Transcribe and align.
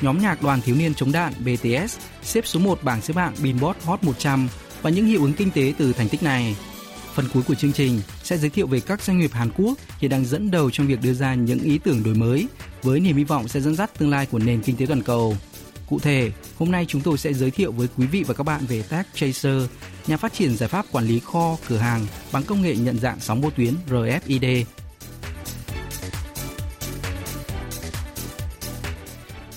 nhóm 0.00 0.18
nhạc 0.18 0.42
đoàn 0.42 0.60
thiếu 0.60 0.76
niên 0.76 0.94
chống 0.94 1.12
đạn 1.12 1.32
BTS 1.40 1.98
xếp 2.22 2.46
số 2.46 2.60
1 2.60 2.82
bảng 2.82 3.02
xếp 3.02 3.16
hạng 3.16 3.34
Billboard 3.42 3.78
Hot 3.84 4.04
100 4.04 4.48
và 4.82 4.90
những 4.90 5.06
hiệu 5.06 5.22
ứng 5.22 5.32
kinh 5.32 5.50
tế 5.50 5.72
từ 5.78 5.92
thành 5.92 6.08
tích 6.08 6.22
này. 6.22 6.56
Phần 7.14 7.26
cuối 7.34 7.42
của 7.42 7.54
chương 7.54 7.72
trình 7.72 8.00
sẽ 8.22 8.38
giới 8.38 8.50
thiệu 8.50 8.66
về 8.66 8.80
các 8.80 9.02
doanh 9.02 9.18
nghiệp 9.18 9.32
Hàn 9.32 9.50
Quốc 9.56 9.78
hiện 9.98 10.10
đang 10.10 10.24
dẫn 10.24 10.50
đầu 10.50 10.70
trong 10.70 10.86
việc 10.86 11.02
đưa 11.02 11.12
ra 11.12 11.34
những 11.34 11.58
ý 11.58 11.78
tưởng 11.78 12.02
đổi 12.02 12.14
mới 12.14 12.46
với 12.82 13.00
niềm 13.00 13.16
hy 13.16 13.24
vọng 13.24 13.48
sẽ 13.48 13.60
dẫn 13.60 13.74
dắt 13.74 13.98
tương 13.98 14.10
lai 14.10 14.26
của 14.26 14.38
nền 14.38 14.62
kinh 14.62 14.76
tế 14.76 14.86
toàn 14.86 15.02
cầu. 15.02 15.36
Cụ 15.88 15.98
thể, 15.98 16.32
hôm 16.58 16.70
nay 16.70 16.84
chúng 16.88 17.00
tôi 17.00 17.18
sẽ 17.18 17.32
giới 17.32 17.50
thiệu 17.50 17.72
với 17.72 17.88
quý 17.96 18.06
vị 18.06 18.24
và 18.26 18.34
các 18.34 18.44
bạn 18.44 18.66
về 18.66 18.82
Tech 18.82 19.06
Chaser, 19.14 19.62
nhà 20.06 20.16
phát 20.16 20.32
triển 20.32 20.56
giải 20.56 20.68
pháp 20.68 20.86
quản 20.92 21.06
lý 21.06 21.20
kho, 21.20 21.56
cửa 21.68 21.76
hàng 21.76 22.06
bằng 22.32 22.42
công 22.42 22.62
nghệ 22.62 22.76
nhận 22.76 22.98
dạng 22.98 23.20
sóng 23.20 23.40
vô 23.40 23.50
tuyến 23.50 23.74
RFID 23.88 24.64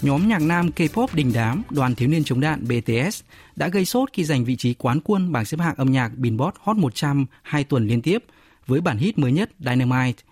Nhóm 0.04 0.28
nhạc 0.28 0.42
nam 0.42 0.70
K-pop 0.76 1.08
đình 1.14 1.32
đám 1.34 1.64
đoàn 1.70 1.96
thiếu 1.96 2.10
niên 2.10 2.24
chống 2.24 2.40
đạn 2.40 2.64
BTS 2.64 3.22
đã 3.56 3.68
gây 3.68 3.86
sốt 3.86 4.10
khi 4.14 4.24
giành 4.24 4.46
vị 4.46 4.56
trí 4.56 4.74
quán 4.74 5.00
quân 5.04 5.32
bảng 5.32 5.46
xếp 5.46 5.60
hạng 5.60 5.76
âm 5.76 5.92
nhạc 5.92 6.18
Billboard 6.18 6.58
Hot 6.60 6.78
100 6.78 7.26
hai 7.42 7.64
tuần 7.64 7.88
liên 7.88 8.02
tiếp 8.02 8.24
với 8.68 8.82
bản 8.82 8.98
hit 8.98 9.18
mới 9.18 9.32
nhất 9.32 9.52
Dynamite. 9.60 10.24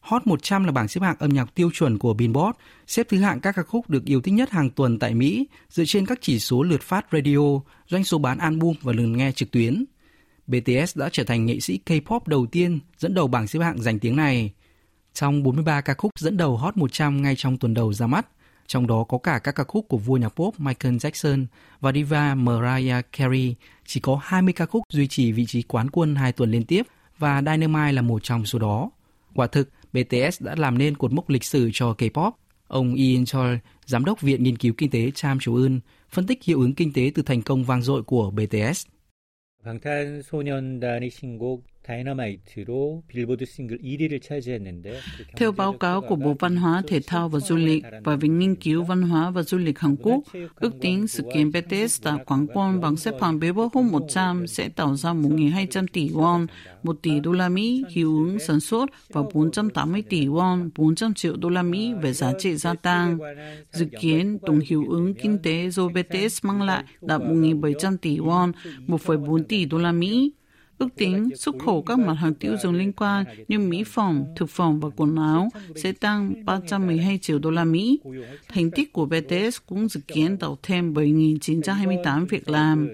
Hot 0.00 0.26
100 0.26 0.64
là 0.64 0.72
bảng 0.72 0.88
xếp 0.88 1.00
hạng 1.00 1.16
âm 1.18 1.30
nhạc 1.30 1.54
tiêu 1.54 1.70
chuẩn 1.74 1.98
của 1.98 2.14
Billboard, 2.14 2.58
xếp 2.86 3.06
thứ 3.10 3.18
hạng 3.18 3.40
các 3.40 3.52
ca 3.56 3.62
khúc 3.62 3.90
được 3.90 4.04
yêu 4.04 4.20
thích 4.20 4.34
nhất 4.34 4.50
hàng 4.50 4.70
tuần 4.70 4.98
tại 4.98 5.14
Mỹ 5.14 5.46
dựa 5.70 5.84
trên 5.84 6.06
các 6.06 6.18
chỉ 6.22 6.38
số 6.38 6.62
lượt 6.62 6.82
phát 6.82 7.06
radio, 7.12 7.60
doanh 7.88 8.04
số 8.04 8.18
bán 8.18 8.38
album 8.38 8.74
và 8.82 8.92
lượt 8.92 9.06
nghe 9.06 9.32
trực 9.32 9.50
tuyến. 9.50 9.84
BTS 10.46 10.98
đã 10.98 11.08
trở 11.12 11.24
thành 11.24 11.46
nghệ 11.46 11.60
sĩ 11.60 11.80
K-pop 11.86 12.20
đầu 12.26 12.46
tiên 12.46 12.80
dẫn 12.98 13.14
đầu 13.14 13.26
bảng 13.26 13.46
xếp 13.46 13.60
hạng 13.60 13.82
giành 13.82 13.98
tiếng 13.98 14.16
này. 14.16 14.52
Trong 15.14 15.42
43 15.42 15.80
ca 15.80 15.94
khúc 15.94 16.10
dẫn 16.18 16.36
đầu 16.36 16.56
Hot 16.56 16.76
100 16.76 17.22
ngay 17.22 17.34
trong 17.36 17.58
tuần 17.58 17.74
đầu 17.74 17.92
ra 17.92 18.06
mắt, 18.06 18.26
trong 18.67 18.87
đó 18.87 19.03
có 19.03 19.17
cả 19.17 19.39
các 19.39 19.51
ca 19.51 19.63
khúc 19.63 19.85
của 19.87 19.97
vua 19.97 20.17
nhạc 20.17 20.29
pop 20.29 20.59
Michael 20.59 20.95
Jackson 20.95 21.45
và 21.79 21.91
diva 21.91 22.35
Mariah 22.35 23.05
Carey. 23.11 23.55
Chỉ 23.85 23.99
có 23.99 24.19
20 24.23 24.53
ca 24.53 24.65
khúc 24.65 24.83
duy 24.89 25.07
trì 25.07 25.31
vị 25.31 25.45
trí 25.45 25.61
quán 25.61 25.89
quân 25.89 26.15
hai 26.15 26.31
tuần 26.31 26.51
liên 26.51 26.65
tiếp 26.65 26.85
và 27.17 27.41
Dynamite 27.41 27.91
là 27.91 28.01
một 28.01 28.23
trong 28.23 28.45
số 28.45 28.59
đó. 28.59 28.91
Quả 29.33 29.47
thực, 29.47 29.69
BTS 29.93 30.41
đã 30.41 30.55
làm 30.57 30.77
nên 30.77 30.97
cột 30.97 31.11
mốc 31.11 31.29
lịch 31.29 31.43
sử 31.43 31.69
cho 31.73 31.95
K-pop. 31.97 32.31
Ông 32.67 32.95
Ian 32.95 33.25
Choi, 33.25 33.59
giám 33.85 34.05
đốc 34.05 34.21
Viện 34.21 34.43
Nghiên 34.43 34.57
cứu 34.57 34.73
Kinh 34.77 34.89
tế 34.89 35.11
Cham 35.15 35.39
Chul 35.39 35.61
Eun, 35.61 35.79
phân 36.09 36.27
tích 36.27 36.43
hiệu 36.43 36.59
ứng 36.59 36.75
kinh 36.75 36.93
tế 36.93 37.11
từ 37.15 37.21
thành 37.21 37.41
công 37.41 37.63
vang 37.63 37.81
dội 37.81 38.03
của 38.03 38.31
BTS. 38.31 38.85
방탄소년단의 39.63 41.09
신곡 41.09 41.63
theo 45.36 45.52
báo 45.52 45.72
cáo 45.72 46.00
của 46.00 46.16
Bộ 46.16 46.36
Văn 46.38 46.56
hóa, 46.56 46.82
Thể 46.86 47.00
thao 47.06 47.28
và 47.28 47.40
Du 47.40 47.56
lịch 47.56 47.84
và 48.04 48.16
Viện 48.16 48.38
Nghiên 48.38 48.54
cứu 48.54 48.82
Văn 48.82 49.02
hóa 49.02 49.30
và 49.30 49.42
Du 49.42 49.58
lịch 49.58 49.78
Hàn 49.78 49.96
Quốc, 49.96 50.22
ước 50.54 50.72
tính 50.80 51.06
sự 51.06 51.22
kiện 51.34 51.50
BTS 51.50 51.54
Bethesda 51.54 52.16
Quảng 52.16 52.46
quân 52.54 52.80
bằng 52.80 52.96
xếp 52.96 53.14
hạng 53.20 53.40
Billboard 53.40 53.74
Hot 53.74 53.84
100 53.84 54.46
sẽ 54.46 54.68
tạo 54.68 54.96
ra 54.96 55.12
1.200 55.12 55.86
tỷ 55.92 56.08
won, 56.08 56.46
1 56.82 56.96
tỷ 57.02 57.20
đô 57.20 57.32
la 57.32 57.48
Mỹ 57.48 57.84
hiệu 57.90 58.16
ứng 58.16 58.38
sản 58.38 58.60
xuất 58.60 58.90
và 59.08 59.22
480 59.34 60.02
tỷ 60.02 60.26
won, 60.26 60.70
400 60.76 61.14
triệu 61.14 61.36
đô 61.36 61.48
la 61.48 61.62
Mỹ 61.62 61.92
về 62.02 62.12
giá 62.12 62.32
trị 62.38 62.56
gia 62.56 62.74
tăng. 62.74 63.18
Dự 63.72 63.86
kiến 64.00 64.38
tổng 64.46 64.60
hiệu 64.66 64.84
ứng 64.88 65.14
kinh 65.14 65.38
tế 65.38 65.70
do 65.70 65.88
BTS 65.88 66.44
mang 66.44 66.62
lại 66.62 66.84
đạt 67.00 67.20
1.700 67.20 67.96
tỷ 67.96 68.18
won, 68.18 68.52
1,4 68.86 69.44
tỷ 69.44 69.64
đô 69.64 69.78
la 69.78 69.92
Mỹ. 69.92 70.32
Ước 70.77 70.95
tính 70.95 71.29
xuất 71.35 71.55
khẩu 71.65 71.81
các 71.81 71.99
mặt 71.99 72.13
hàng 72.13 72.33
tiêu 72.33 72.55
dùng 72.61 72.73
liên 72.73 72.93
quan 72.93 73.25
như 73.47 73.59
mỹ 73.59 73.83
phẩm, 73.83 74.23
thực 74.35 74.49
phẩm 74.49 74.79
và 74.79 74.89
quần 74.95 75.15
áo 75.15 75.49
sẽ 75.75 75.91
tăng 75.91 76.45
312 76.45 77.17
triệu 77.17 77.39
đô 77.39 77.51
la 77.51 77.63
Mỹ. 77.63 77.99
Thành 78.47 78.71
tích 78.71 78.93
của 78.93 79.05
BTS 79.05 79.57
cũng 79.65 79.87
dự 79.87 79.99
kiến 80.07 80.37
tạo 80.37 80.57
thêm 80.63 80.93
7.928 80.93 82.25
việc 82.25 82.49
làm. 82.49 82.89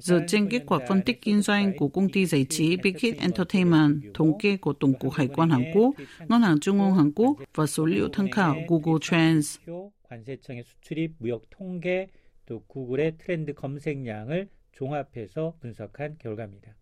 Dựa 0.00 0.20
trên 0.28 0.48
kết 0.48 0.62
quả 0.66 0.78
phân 0.88 1.02
tích 1.02 1.22
kinh 1.22 1.42
doanh 1.42 1.72
của 1.78 1.88
công 1.88 2.08
ty 2.08 2.26
giải 2.26 2.46
trí 2.48 2.76
Big 2.76 2.94
Hit 3.00 3.18
Entertainment, 3.18 4.02
thống 4.14 4.38
kê 4.38 4.56
của 4.56 4.72
Tổng 4.72 4.94
cục 4.94 5.12
Hải 5.12 5.28
quan 5.28 5.50
Hàn 5.50 5.64
Quốc, 5.74 5.94
Ngân 6.28 6.40
hàng 6.40 6.60
Trung 6.60 6.80
ương 6.80 6.94
Hàn 6.94 7.12
Quốc 7.12 7.36
và 7.54 7.66
số 7.66 7.84
liệu 7.84 8.08
tham 8.12 8.30
khảo 8.30 8.56
Google 8.68 8.98
Trends. 9.02 9.58
관세청의 10.10 10.64
수출입 10.64 11.14
무역 11.20 11.42
통계 11.50 12.08
또 12.46 12.60
구글의 12.66 13.16
트렌드 13.18 13.54
검색량을 13.54 14.48
종합해서 14.72 15.54
분석한 15.60 16.18
결과입니다. 16.18 16.74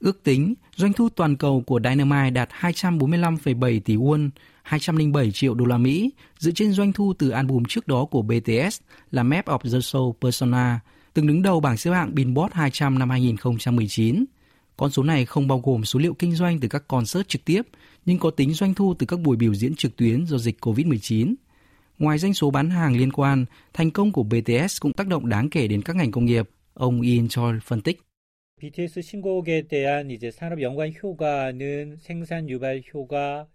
Ước 0.00 0.22
tính, 0.22 0.54
doanh 0.76 0.92
thu 0.92 1.08
toàn 1.08 1.36
cầu 1.36 1.62
của 1.66 1.80
Dynamite 1.84 2.30
đạt 2.30 2.48
245,7 2.60 3.80
tỷ 3.80 3.96
won, 3.96 4.30
207 4.62 5.30
triệu 5.32 5.54
đô 5.54 5.64
la 5.64 5.78
Mỹ, 5.78 6.10
dựa 6.38 6.50
trên 6.54 6.72
doanh 6.72 6.92
thu 6.92 7.12
từ 7.18 7.30
album 7.30 7.62
trước 7.68 7.88
đó 7.88 8.04
của 8.04 8.22
BTS 8.22 8.80
là 9.10 9.22
Map 9.22 9.46
of 9.46 9.58
the 9.72 9.80
Soul 9.80 10.12
Persona, 10.20 10.80
từng 11.14 11.26
đứng 11.26 11.42
đầu 11.42 11.60
bảng 11.60 11.76
xếp 11.76 11.90
hạng 11.90 12.14
Billboard 12.14 12.54
200 12.54 12.98
năm 12.98 13.10
2019. 13.10 14.24
Con 14.76 14.90
số 14.90 15.02
này 15.02 15.24
không 15.24 15.48
bao 15.48 15.60
gồm 15.64 15.84
số 15.84 15.98
liệu 15.98 16.14
kinh 16.14 16.34
doanh 16.34 16.60
từ 16.60 16.68
các 16.68 16.88
concert 16.88 17.28
trực 17.28 17.44
tiếp, 17.44 17.62
nhưng 18.06 18.18
có 18.18 18.30
tính 18.30 18.54
doanh 18.54 18.74
thu 18.74 18.94
từ 18.94 19.06
các 19.06 19.20
buổi 19.20 19.36
biểu 19.36 19.54
diễn 19.54 19.74
trực 19.74 19.96
tuyến 19.96 20.26
do 20.26 20.38
dịch 20.38 20.56
COVID-19. 20.60 21.34
Ngoài 21.98 22.18
doanh 22.18 22.34
số 22.34 22.50
bán 22.50 22.70
hàng 22.70 22.96
liên 22.96 23.12
quan, 23.12 23.44
thành 23.74 23.90
công 23.90 24.12
của 24.12 24.22
BTS 24.22 24.80
cũng 24.80 24.92
tác 24.92 25.06
động 25.06 25.28
đáng 25.28 25.50
kể 25.50 25.68
đến 25.68 25.82
các 25.82 25.96
ngành 25.96 26.10
công 26.10 26.24
nghiệp, 26.24 26.50
ông 26.74 27.00
Ian 27.00 27.28
Choi 27.28 27.60
phân 27.60 27.80
tích. 27.80 28.05
BTS 28.58 29.02
신곡에 29.02 29.66
대한 29.68 30.10
이제 30.10 30.30
산업 30.30 30.62
연관 30.62 30.90
효과는 30.90 31.98
생산 31.98 32.48
유발 32.48 32.80
효과 32.94 33.46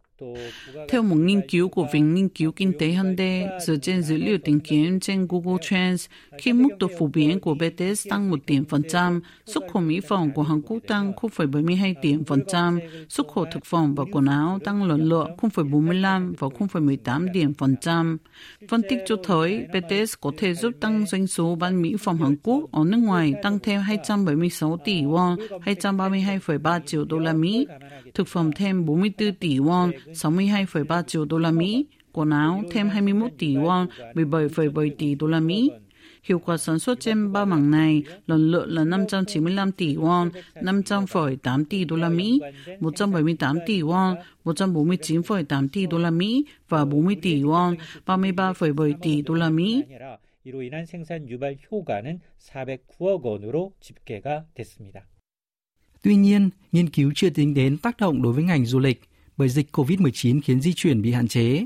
Theo 0.90 1.04
một 1.04 1.16
nghiên 1.16 1.42
cứu 1.50 1.70
của 1.70 1.88
Viện 1.94 2.14
Nghiên 2.14 2.30
cứu 2.30 2.52
Kinh 2.52 2.74
tế 2.80 2.88
Hyundai 2.88 3.48
dựa 3.62 3.76
trên 3.76 4.02
dữ 4.02 4.18
liệu 4.18 4.38
tìm 4.38 4.60
kiếm 4.60 5.00
trên 5.00 5.28
Google 5.30 5.58
Trends, 5.62 6.06
khi 6.38 6.54
mức 6.54 6.70
độ 6.80 6.88
phổ 7.00 7.08
biến 7.08 7.40
của 7.40 7.54
BTS 7.54 8.08
tăng 8.10 8.32
1 8.32 8.40
điểm 8.48 8.66
phần 8.66 8.82
trăm, 8.90 9.22
xuất 9.46 9.64
khẩu 9.74 9.82
mỹ 9.82 10.00
phẩm 10.00 10.32
của 10.36 10.44
Hàn 10.44 10.62
Quốc 10.62 10.80
tăng 10.88 11.12
0,72 11.12 11.94
điểm 12.02 12.24
phần 12.24 12.40
trăm, 12.48 12.80
xuất 13.10 13.28
khẩu 13.28 13.46
thực 13.54 13.66
phẩm 13.66 13.96
và 13.96 14.04
quần 14.12 14.26
áo 14.26 14.60
tăng 14.64 14.84
lần 14.84 15.02
lượt 15.04 15.28
0,45 15.38 16.34
và 16.40 16.48
0,18 16.48 17.32
điểm 17.32 17.54
phần 17.54 17.76
trăm. 17.82 18.18
Phân 18.68 18.82
tích 18.90 19.00
cho 19.06 19.16
thấy 19.24 19.66
BTS 19.74 20.14
có 20.22 20.32
thể 20.38 20.54
giúp 20.54 20.72
tăng 20.80 21.06
doanh 21.06 21.28
số 21.28 21.56
bán 21.56 21.82
mỹ 21.82 21.96
phẩm 22.00 22.22
Hàn 22.22 22.36
Quốc 22.44 22.72
ở 22.72 22.84
nước 22.86 22.98
ngoài 22.98 23.34
tăng 23.44 23.60
thêm 23.60 23.82
276 23.82 24.78
tỷ 24.86 25.02
won, 25.02 25.36
232,3 25.66 26.80
triệu 26.86 27.06
đô 27.06 27.20
la 27.20 27.34
Mỹ, 27.34 27.68
thực 28.14 28.28
phẩm 28.28 28.52
thêm 28.56 28.86
44 28.86 29.36
tỷ 29.36 29.58
won, 29.58 29.92
62,3 30.11 31.03
triệu 31.03 31.25
đô 31.25 31.39
la 31.39 31.51
Mỹ, 31.51 31.87
quần 32.13 32.31
áo 32.31 32.63
thêm 32.71 32.89
21 32.89 33.31
tỷ 33.39 33.55
won, 33.55 33.87
17,7 34.15 34.91
tỷ 34.99 35.15
đô 35.15 35.27
la 35.27 35.41
Mỹ. 35.41 35.71
Hiệu 36.23 36.39
quả 36.39 36.57
sản 36.57 36.79
xuất 36.79 37.01
trên 37.01 37.33
ba 37.33 37.45
mảng 37.45 37.71
này 37.71 38.03
lần 38.27 38.51
lượt 38.51 38.67
là 38.67 38.85
595 38.85 39.73
tỷ 39.73 39.97
won, 39.97 40.31
500,8 40.55 41.65
tỷ 41.65 41.85
đô 41.85 41.97
la 41.97 42.09
Mỹ, 42.09 42.41
178 42.81 43.59
tỷ 43.67 43.81
won, 43.81 44.17
149,8 44.45 45.69
tỷ 45.73 45.87
đô 45.87 45.99
la 45.99 46.11
Mỹ 46.11 46.45
và 46.69 46.85
40 46.85 47.17
tỷ 47.23 47.43
won, 47.43 47.77
33,7 48.07 48.93
tỷ 49.03 49.23
đô 49.23 49.35
la 49.35 49.51
Mỹ. 49.51 49.83
이로 50.47 50.63
인한 50.63 50.87
생산 50.87 51.29
유발 51.29 51.57
효과는 51.73 52.21
409억 52.39 53.25
원으로 53.25 53.73
집계가 53.81 54.47
됐습니다. 54.55 55.09
Tuy 56.03 56.17
nhiên, 56.17 56.51
nghiên 56.73 56.89
cứu 56.91 57.13
chưa 57.15 57.31
tính 57.31 57.55
đến 57.55 57.79
tác 57.79 57.97
động 58.01 58.23
đối 58.23 58.33
với 58.33 58.45
ngành 58.45 58.67
du 58.67 58.79
lịch 58.79 59.01
bởi 59.38 59.50
dịch 59.50 59.68
COVID-19 59.72 60.42
khiến 60.44 60.62
di 60.62 60.74
chuyển 60.74 61.02
bị 61.02 61.12
hạn 61.12 61.28
chế. 61.28 61.66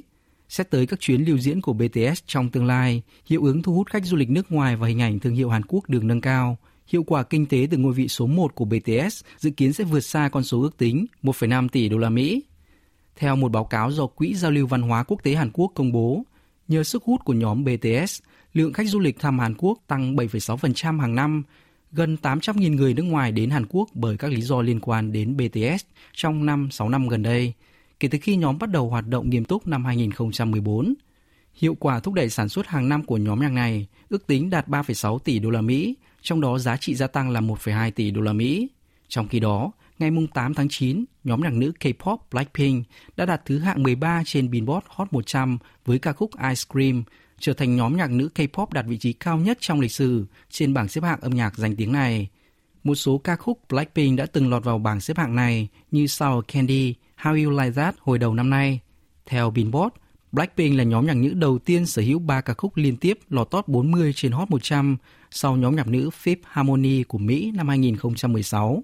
Xét 0.49 0.69
tới 0.69 0.85
các 0.85 0.99
chuyến 0.99 1.21
lưu 1.21 1.37
diễn 1.37 1.61
của 1.61 1.73
BTS 1.73 2.23
trong 2.25 2.49
tương 2.49 2.65
lai, 2.65 3.01
hiệu 3.25 3.43
ứng 3.43 3.61
thu 3.61 3.73
hút 3.73 3.87
khách 3.89 4.05
du 4.05 4.17
lịch 4.17 4.29
nước 4.29 4.51
ngoài 4.51 4.75
và 4.75 4.87
hình 4.87 5.01
ảnh 5.01 5.19
thương 5.19 5.35
hiệu 5.35 5.49
Hàn 5.49 5.61
Quốc 5.67 5.89
được 5.89 6.03
nâng 6.03 6.21
cao. 6.21 6.57
Hiệu 6.87 7.03
quả 7.03 7.23
kinh 7.23 7.45
tế 7.45 7.67
từ 7.71 7.77
ngôi 7.77 7.93
vị 7.93 8.07
số 8.07 8.27
1 8.27 8.55
của 8.55 8.65
BTS 8.65 9.23
dự 9.37 9.49
kiến 9.49 9.73
sẽ 9.73 9.83
vượt 9.83 9.99
xa 9.99 10.29
con 10.31 10.43
số 10.43 10.61
ước 10.61 10.77
tính 10.77 11.05
1,5 11.23 11.69
tỷ 11.69 11.89
đô 11.89 11.97
la 11.97 12.09
Mỹ. 12.09 12.43
Theo 13.15 13.35
một 13.35 13.51
báo 13.51 13.63
cáo 13.63 13.91
do 13.91 14.07
Quỹ 14.07 14.33
Giao 14.33 14.51
lưu 14.51 14.67
Văn 14.67 14.81
hóa 14.81 15.03
Quốc 15.03 15.23
tế 15.23 15.35
Hàn 15.35 15.49
Quốc 15.53 15.71
công 15.75 15.91
bố, 15.91 16.23
nhờ 16.67 16.83
sức 16.83 17.03
hút 17.03 17.21
của 17.25 17.33
nhóm 17.33 17.63
BTS, 17.63 18.19
lượng 18.53 18.73
khách 18.73 18.87
du 18.87 18.99
lịch 18.99 19.19
thăm 19.19 19.39
Hàn 19.39 19.53
Quốc 19.57 19.79
tăng 19.87 20.15
7,6% 20.15 20.99
hàng 20.99 21.15
năm, 21.15 21.43
gần 21.95 22.17
800.000 22.21 22.75
người 22.75 22.93
nước 22.93 23.03
ngoài 23.03 23.31
đến 23.31 23.49
Hàn 23.49 23.65
Quốc 23.69 23.89
bởi 23.93 24.17
các 24.17 24.31
lý 24.31 24.41
do 24.41 24.61
liên 24.61 24.79
quan 24.79 25.11
đến 25.11 25.37
BTS 25.37 25.85
trong 26.13 26.45
năm 26.45 26.67
6 26.71 26.89
năm 26.89 27.07
gần 27.07 27.23
đây, 27.23 27.53
kể 27.99 28.07
từ 28.07 28.17
khi 28.21 28.35
nhóm 28.35 28.57
bắt 28.57 28.69
đầu 28.69 28.89
hoạt 28.89 29.07
động 29.07 29.29
nghiêm 29.29 29.45
túc 29.45 29.67
năm 29.67 29.85
2014. 29.85 30.93
Hiệu 31.53 31.75
quả 31.79 31.99
thúc 31.99 32.13
đẩy 32.13 32.29
sản 32.29 32.49
xuất 32.49 32.67
hàng 32.67 32.89
năm 32.89 33.03
của 33.03 33.17
nhóm 33.17 33.41
nhạc 33.41 33.51
này 33.51 33.87
ước 34.09 34.27
tính 34.27 34.49
đạt 34.49 34.67
3,6 34.67 35.19
tỷ 35.19 35.39
đô 35.39 35.49
la 35.49 35.61
Mỹ, 35.61 35.95
trong 36.21 36.41
đó 36.41 36.57
giá 36.57 36.77
trị 36.77 36.95
gia 36.95 37.07
tăng 37.07 37.29
là 37.29 37.41
1,2 37.41 37.91
tỷ 37.91 38.11
đô 38.11 38.21
la 38.21 38.33
Mỹ. 38.33 38.69
Trong 39.07 39.27
khi 39.27 39.39
đó, 39.39 39.71
ngày 39.99 40.11
8 40.33 40.53
tháng 40.53 40.67
9, 40.69 41.05
nhóm 41.23 41.41
nhạc 41.41 41.53
nữ 41.53 41.71
K-pop 41.79 42.17
Blackpink 42.31 42.87
đã 43.17 43.25
đạt 43.25 43.45
thứ 43.45 43.59
hạng 43.59 43.83
13 43.83 44.23
trên 44.25 44.51
Billboard 44.51 44.85
Hot 44.89 45.13
100 45.13 45.57
với 45.85 45.99
ca 45.99 46.13
khúc 46.13 46.31
Ice 46.41 46.61
Cream, 46.73 47.03
trở 47.39 47.53
thành 47.53 47.75
nhóm 47.75 47.97
nhạc 47.97 48.11
nữ 48.11 48.29
K-pop 48.35 48.67
đạt 48.71 48.85
vị 48.87 48.97
trí 48.97 49.13
cao 49.13 49.37
nhất 49.37 49.57
trong 49.61 49.79
lịch 49.79 49.91
sử 49.91 50.25
trên 50.49 50.73
bảng 50.73 50.87
xếp 50.87 51.03
hạng 51.03 51.21
âm 51.21 51.31
nhạc 51.31 51.57
danh 51.57 51.75
tiếng 51.75 51.91
này. 51.91 52.29
Một 52.83 52.95
số 52.95 53.17
ca 53.17 53.35
khúc 53.35 53.59
Blackpink 53.69 54.17
đã 54.17 54.25
từng 54.25 54.49
lọt 54.49 54.63
vào 54.63 54.77
bảng 54.77 55.01
xếp 55.01 55.17
hạng 55.17 55.35
này 55.35 55.67
như 55.91 56.07
Sour 56.07 56.45
Candy, 56.47 56.95
How 57.21 57.45
You 57.45 57.59
Like 57.59 57.71
That 57.71 57.95
hồi 57.99 58.19
đầu 58.19 58.33
năm 58.33 58.49
nay. 58.49 58.79
Theo 59.25 59.51
Billboard, 59.51 59.95
Blackpink 60.31 60.77
là 60.77 60.83
nhóm 60.83 61.05
nhạc 61.05 61.13
nữ 61.13 61.33
đầu 61.33 61.59
tiên 61.59 61.85
sở 61.85 62.01
hữu 62.01 62.19
3 62.19 62.41
ca 62.41 62.53
khúc 62.53 62.77
liên 62.77 62.97
tiếp 62.97 63.19
lọt 63.29 63.51
top 63.51 63.67
40 63.67 64.13
trên 64.15 64.31
Hot 64.31 64.49
100 64.51 64.97
sau 65.31 65.55
nhóm 65.55 65.75
nhạc 65.75 65.87
nữ 65.87 66.09
Fifth 66.23 66.35
Harmony 66.43 67.03
của 67.03 67.17
Mỹ 67.17 67.51
năm 67.55 67.67
2016. 67.67 68.83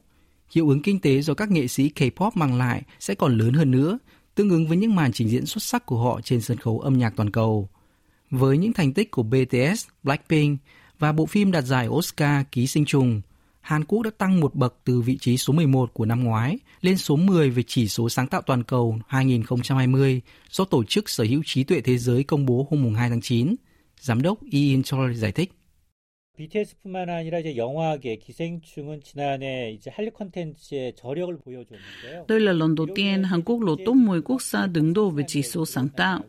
Hiệu 0.51 0.69
ứng 0.69 0.81
kinh 0.81 1.00
tế 1.00 1.21
do 1.21 1.33
các 1.33 1.51
nghệ 1.51 1.68
sĩ 1.68 1.92
K-pop 1.95 2.31
mang 2.36 2.57
lại 2.57 2.83
sẽ 3.00 3.15
còn 3.15 3.38
lớn 3.38 3.53
hơn 3.53 3.71
nữa, 3.71 4.00
tương 4.36 4.50
ứng 4.50 4.68
với 4.68 4.77
những 4.77 4.95
màn 4.95 5.12
trình 5.12 5.30
diễn 5.30 5.45
xuất 5.45 5.63
sắc 5.63 5.86
của 5.86 6.03
họ 6.03 6.21
trên 6.24 6.42
sân 6.42 6.57
khấu 6.57 6.80
âm 6.80 6.98
nhạc 6.98 7.13
toàn 7.15 7.31
cầu. 7.31 7.69
Với 8.31 8.59
những 8.59 8.73
thành 8.73 8.93
tích 8.93 9.11
của 9.11 9.23
BTS, 9.23 9.87
Blackpink 10.03 10.61
và 10.99 11.12
bộ 11.12 11.27
phim 11.27 11.53
đạt 11.53 11.65
giải 11.65 11.88
Oscar 11.88 12.47
Ký 12.53 12.67
sinh 12.67 12.85
trùng, 12.85 13.23
Hàn 13.61 13.85
Quốc 13.85 14.03
đã 14.03 14.11
tăng 14.19 14.41
một 14.41 14.55
bậc 14.55 14.75
từ 14.85 15.00
vị 15.00 15.19
trí 15.21 15.37
số 15.37 15.53
11 15.53 15.94
của 15.94 16.05
năm 16.05 16.25
ngoái 16.25 16.59
lên 16.81 16.97
số 16.97 17.17
10 17.17 17.50
về 17.50 17.62
chỉ 17.67 17.88
số 17.88 18.09
sáng 18.09 18.27
tạo 18.27 18.43
toàn 18.43 18.62
cầu 18.62 18.99
2020 19.09 20.21
do 20.50 20.65
Tổ 20.65 20.85
chức 20.85 21.09
Sở 21.09 21.25
hữu 21.25 21.43
trí 21.47 21.65
tuệ 21.65 21.81
thế 21.81 21.99
giới 21.99 22.25
công 22.25 22.47
bố 22.47 22.67
hôm 22.71 22.94
2 22.94 23.09
tháng 23.09 23.21
9. 23.21 23.55
Giám 24.00 24.23
đốc 24.23 24.38
Ian 24.50 24.83
Chol 24.83 25.15
giải 25.15 25.33
thích. 25.33 25.53
BTS뿐만 26.38 27.09
아니라 27.09 27.38
이제 27.38 27.56
영화계 27.56 28.17
기생충은 28.17 29.00
지난해 29.00 29.73
이제 29.73 29.91
한류 29.91 30.11
콘텐츠의 30.11 30.94
저력을 30.94 31.38
보여줬는데요. 31.38 32.27
Đây 32.29 32.41
là 32.41 32.53
lần 32.53 32.75
đầu 32.75 32.87
tiên 32.94 33.23
Hàn 33.25 33.43
Quốc 33.43 33.61
lọt 33.61 33.79
top 33.87 33.97
10 33.97 34.23
quốc 34.23 34.43
gia 34.43 34.67
đứng 34.67 34.94
đầu 34.94 35.11
về 35.11 35.25
chỉ 35.27 35.43
số 35.43 35.67
sáng 35.67 35.88
tạo. 35.88 36.21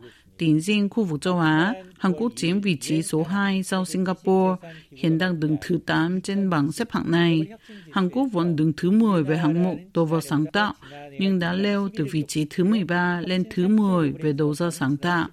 Tính 0.43 0.59
riêng 0.59 0.89
khu 0.89 1.03
vực 1.03 1.21
châu 1.21 1.39
Á, 1.39 1.73
Hàn 1.97 2.13
Quốc 2.13 2.31
chiếm 2.35 2.61
vị 2.61 2.75
trí 2.75 3.01
số 3.01 3.23
2 3.23 3.63
sau 3.63 3.85
Singapore, 3.85 4.69
hiện 4.91 5.17
đang 5.17 5.39
đứng 5.39 5.57
thứ 5.61 5.79
8 5.85 6.21
trên 6.21 6.49
bảng 6.49 6.71
xếp 6.71 6.87
hạng 6.91 7.11
này. 7.11 7.47
Hàn 7.91 8.09
Quốc 8.09 8.27
vẫn 8.31 8.55
đứng 8.55 8.73
thứ 8.77 8.91
10 8.91 9.23
về 9.23 9.37
hạng 9.37 9.63
mục 9.63 9.77
đầu 9.93 10.05
vào 10.05 10.21
sáng 10.21 10.45
tạo, 10.45 10.73
nhưng 11.19 11.39
đã 11.39 11.53
leo 11.53 11.89
từ 11.97 12.05
vị 12.11 12.23
trí 12.27 12.45
thứ 12.49 12.63
13 12.63 13.21
lên 13.21 13.43
thứ 13.53 13.67
10 13.67 14.11
về 14.11 14.33
đầu 14.33 14.53
ra 14.53 14.71
sáng 14.71 14.97
tạo. 14.97 15.27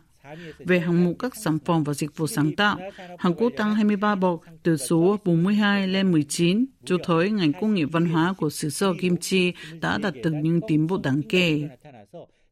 Về 0.59 0.81
hạng 0.81 1.05
mục 1.05 1.17
các 1.19 1.37
sản 1.37 1.59
phẩm 1.65 1.85
và 1.85 1.95
dịch 1.95 2.17
vụ 2.17 2.27
sáng 2.27 2.57
tạo, 2.57 2.79
Hàn 3.19 3.35
Quốc 3.35 3.53
tăng 3.57 3.75
23 3.75 4.15
bậc 4.15 4.41
từ 4.63 4.77
số 4.77 5.17
42 5.25 5.89
lên 5.89 6.13
19, 6.13 6.65
cho 6.85 6.97
thấy 7.05 7.31
ngành 7.31 7.53
công 7.53 7.75
nghiệp 7.75 7.89
văn 7.93 8.05
hóa 8.07 8.35
của 8.39 8.51
xứ 8.51 8.71
sở 8.71 8.93
kim 9.01 9.17
chi 9.17 9.53
đã 9.81 9.99
đạt 9.99 10.15
được 10.25 10.33
những 10.43 10.61
tiến 10.69 10.87
bộ 10.87 10.99
đáng 11.03 11.23
kể. 11.29 11.69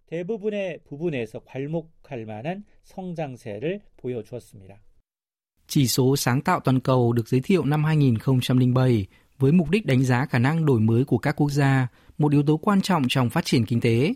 대부분의 0.07 0.79
부분에서 0.87 1.39
괄목할 1.39 2.25
만한 2.25 2.63
성장세를 2.83 3.81
보여주었습니다. 3.97 4.79
Chỉ 5.67 5.87
số 5.87 6.15
sáng 6.15 6.41
tạo 6.41 6.59
toàn 6.59 6.79
cầu 6.79 7.13
được 7.13 7.27
giới 7.27 7.41
thiệu 7.41 7.65
năm 7.65 7.83
2007 7.83 9.07
với 9.39 9.51
mục 9.51 9.69
đích 9.69 9.85
đánh 9.85 10.03
giá 10.03 10.25
khả 10.25 10.39
năng 10.39 10.65
đổi 10.65 10.79
mới 10.79 11.05
của 11.05 11.17
các 11.17 11.35
quốc 11.35 11.51
gia, 11.51 11.87
một 12.17 12.31
yếu 12.31 12.43
tố 12.43 12.57
quan 12.57 12.81
trọng 12.81 13.03
trong 13.09 13.29
phát 13.29 13.45
triển 13.45 13.65
kinh 13.65 13.81
tế. 13.81 14.13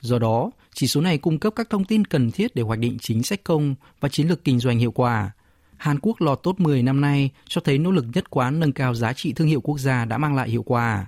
Do 0.00 0.18
đó, 0.18 0.50
chỉ 0.74 0.86
số 0.86 1.00
này 1.00 1.18
cung 1.18 1.38
cấp 1.38 1.52
các 1.56 1.70
thông 1.70 1.84
tin 1.84 2.04
cần 2.04 2.30
thiết 2.30 2.54
để 2.54 2.62
hoạch 2.62 2.78
định 2.78 2.98
chính 3.00 3.22
sách 3.22 3.44
công 3.44 3.74
và 4.00 4.08
chiến 4.08 4.28
lược 4.28 4.44
kinh 4.44 4.58
doanh 4.58 4.78
hiệu 4.78 4.92
quả. 4.92 5.30
Hàn 5.76 5.98
Quốc 6.02 6.20
lọt 6.20 6.40
top 6.42 6.60
10 6.60 6.82
năm 6.82 7.00
nay 7.00 7.30
cho 7.48 7.60
thấy 7.60 7.78
nỗ 7.78 7.90
lực 7.90 8.04
nhất 8.14 8.30
quán 8.30 8.60
nâng 8.60 8.72
cao 8.72 8.94
giá 8.94 9.12
trị 9.12 9.32
thương 9.32 9.48
hiệu 9.48 9.60
quốc 9.60 9.78
gia 9.78 10.04
đã 10.04 10.18
mang 10.18 10.34
lại 10.34 10.50
hiệu 10.50 10.62
quả. 10.62 11.06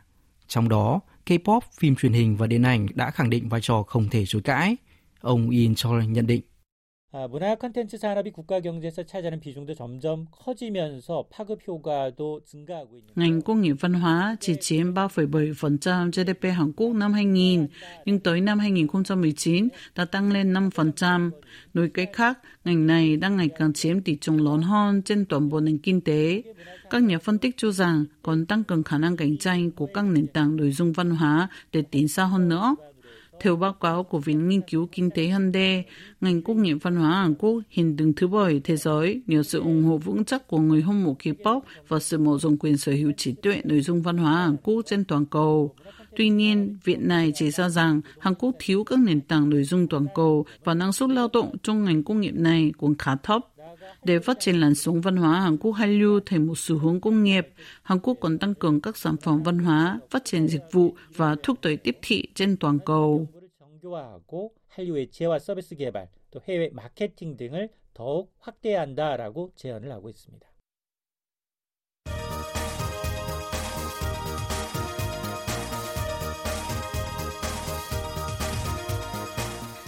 Trong 0.48 0.68
đó, 0.68 1.00
K-pop, 1.25 1.61
phim 1.79 1.95
truyền 1.95 2.13
hình 2.13 2.35
và 2.35 2.47
điện 2.47 2.63
ảnh 2.63 2.87
đã 2.93 3.11
khẳng 3.11 3.29
định 3.29 3.49
vai 3.49 3.61
trò 3.61 3.83
không 3.83 4.09
thể 4.09 4.25
chối 4.25 4.41
cãi. 4.41 4.75
Ông 5.19 5.49
Ian 5.49 5.75
Choi 5.75 6.07
nhận 6.07 6.27
định. 6.27 6.41
아, 7.14 7.26
문화 7.26 7.56
콘텐츠 7.56 7.98
산업이 7.98 8.30
국가 8.30 8.60
경제에서 8.60 9.02
차지하는 9.02 9.40
비중도 9.40 9.74
점점 9.74 10.26
커지면서 10.30 11.26
파급 11.28 11.58
효과도 11.66 12.40
증가하고 12.44 12.98
있는 12.98 13.14
Ngành 13.16 13.42
công 13.42 13.62
nghiệp 13.62 13.76
văn 13.80 13.94
hóa 13.94 14.36
chỉ 14.40 14.54
chiếm 14.60 14.94
3,7% 14.94 16.12
GDP 16.12 16.52
Hàn 16.52 16.72
Quốc 16.72 16.94
năm 16.94 17.12
2000, 17.12 17.66
nhưng 18.04 18.20
tới 18.20 18.40
năm 18.40 18.58
2019 18.58 19.68
đã 19.94 20.04
tăng 20.04 20.32
lên 20.32 20.52
5%. 20.52 21.30
Nói 21.74 21.90
cách 21.94 22.10
khác, 22.12 22.38
ngành 22.64 22.86
này 22.86 23.16
đang 23.16 23.36
ngày 23.36 23.48
càng 23.58 23.72
chiếm 23.72 24.00
tỷ 24.00 24.16
trọng 24.20 24.38
lớn 24.38 24.62
hơn 24.62 25.02
trên 25.02 25.24
toàn 25.24 25.48
bộ 25.48 25.60
nền 25.60 25.78
kinh 25.78 26.00
tế. 26.00 26.42
Các 26.90 27.02
nhà 27.02 27.18
phân 27.18 27.38
tích 27.38 27.54
cho 27.56 27.72
rằng 27.72 28.04
còn 28.22 28.46
tăng 28.46 28.64
cường 28.64 28.82
khả 28.82 28.98
năng 28.98 29.16
cạnh 29.16 29.36
tranh 29.36 29.70
của 29.70 29.86
các 29.86 30.04
nền 30.04 30.26
tảng 30.26 30.56
nội 30.56 30.70
dung 30.70 30.92
văn 30.92 31.10
hóa 31.10 31.48
để 31.72 31.82
tiến 31.90 32.08
xa 32.08 32.24
hơn 32.24 32.48
nữa. 32.48 32.76
Theo 33.39 33.55
báo 33.55 33.73
cáo 33.73 34.03
của 34.03 34.19
Viện 34.19 34.49
Nghiên 34.49 34.61
cứu 34.61 34.89
Kinh 34.91 35.09
tế 35.09 35.23
Hyundai, 35.23 35.83
ngành 36.21 36.41
công 36.41 36.61
nghiệp 36.61 36.77
văn 36.81 36.95
hóa 36.95 37.11
Hàn 37.11 37.35
Quốc 37.35 37.61
hiện 37.69 37.95
đứng 37.95 38.13
thứ 38.13 38.27
bảy 38.27 38.61
thế 38.63 38.75
giới 38.77 39.21
nhờ 39.27 39.43
sự 39.43 39.59
ủng 39.59 39.83
hộ 39.83 39.97
vững 39.97 40.25
chắc 40.25 40.47
của 40.47 40.59
người 40.59 40.81
hâm 40.81 41.03
mộ 41.03 41.15
K-pop 41.23 41.61
và 41.87 41.99
sự 41.99 42.17
mở 42.17 42.37
rộng 42.41 42.57
quyền 42.57 42.77
sở 42.77 42.91
hữu 42.91 43.11
trí 43.17 43.33
tuệ 43.33 43.61
nội 43.63 43.81
dung 43.81 44.01
văn 44.01 44.17
hóa 44.17 44.45
Hàn 44.45 44.57
Quốc 44.63 44.81
trên 44.85 45.05
toàn 45.05 45.25
cầu. 45.25 45.75
Tuy 46.15 46.29
nhiên, 46.29 46.77
viện 46.83 47.07
này 47.07 47.31
chỉ 47.35 47.51
ra 47.51 47.69
rằng 47.69 48.01
Hàn 48.19 48.35
Quốc 48.35 48.55
thiếu 48.59 48.83
các 48.83 48.99
nền 48.99 49.21
tảng 49.21 49.49
nội 49.49 49.63
dung 49.63 49.87
toàn 49.87 50.05
cầu 50.15 50.45
và 50.63 50.73
năng 50.73 50.93
suất 50.93 51.09
lao 51.09 51.29
động 51.33 51.55
trong 51.63 51.83
ngành 51.83 52.03
công 52.03 52.21
nghiệp 52.21 52.33
này 52.35 52.71
cũng 52.77 52.95
khá 52.97 53.15
thấp 53.15 53.41
Để 54.04 54.18
phát 54.18 54.40
triển 54.40 54.60
làn 54.60 54.74
sóng 54.74 55.00
văn 55.00 55.16
hóa 55.16 55.40
Hàn 55.40 55.56
Quốc 55.56 55.72
Hallyu 55.72 56.20
thành 56.26 56.46
một 56.46 56.58
xu 56.58 56.78
hướng 56.78 57.00
công 57.00 57.22
nghiệp, 57.22 57.48
Hàn 57.82 57.98
Quốc 57.98 58.16
còn 58.20 58.38
tăng 58.38 58.54
cường 58.54 58.80
các 58.80 58.96
sản 58.96 59.16
phẩm 59.16 59.42
văn 59.42 59.58
hóa, 59.58 60.00
phát 60.10 60.24
triển 60.24 60.48
dịch 60.48 60.64
vụ 60.72 60.94
và 61.16 61.36
thúc 61.42 61.58
đẩy 61.62 61.76
tiếp 61.76 61.98
thị 62.02 62.24
trên 62.34 62.56
toàn 62.56 62.78
cầu. 62.86 63.26
정교화하고 63.80 64.52
한류의 64.68 65.10
지혜와 65.10 65.38
서비스 65.38 65.74
개발, 65.74 66.08
또 66.30 66.40
해외 66.48 66.70
마케팅 66.70 67.36
등을 67.36 67.70
더욱 67.94 68.32
확대해야 68.38 68.80
한다라고 68.82 69.52
제안을 69.56 69.90
하고 69.90 70.10
있습니다. 70.10 70.46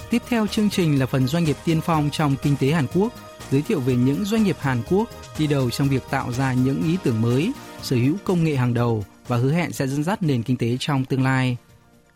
Tiếp 0.10 0.22
theo 0.30 0.48
chương 0.48 0.70
trình 0.70 1.00
là 1.00 1.06
phần 1.06 1.28
doanh 1.28 1.44
nghiệp 1.44 1.56
tiên 1.66 1.82
phong 1.82 2.10
trong 2.12 2.36
kinh 2.44 2.56
tế 2.60 2.72
Hàn 2.72 2.86
Quốc, 2.94 3.14
giới 3.52 3.62
thiệu 3.62 3.80
về 3.80 3.96
những 3.96 4.26
doanh 4.26 4.44
nghiệp 4.44 4.56
Hàn 4.60 4.82
Quốc 4.90 5.10
đi 5.40 5.48
đầu 5.48 5.70
trong 5.70 5.88
việc 5.88 6.04
tạo 6.10 6.32
ra 6.32 6.54
những 6.54 6.84
ý 6.84 6.98
tưởng 7.04 7.22
mới, 7.22 7.52
sở 7.82 7.96
hữu 7.96 8.16
công 8.24 8.44
nghệ 8.44 8.56
hàng 8.56 8.74
đầu 8.74 9.06
và 9.28 9.38
hứa 9.38 9.52
hẹn 9.52 9.72
sẽ 9.72 9.88
dẫn 9.88 10.04
dắt 10.04 10.24
nền 10.24 10.44
kinh 10.44 10.58
tế 10.58 10.78
trong 10.80 11.06
tương 11.06 11.24
lai. 11.24 11.58